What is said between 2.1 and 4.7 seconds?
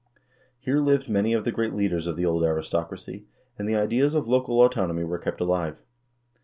the old aristocracy, and the ideas of local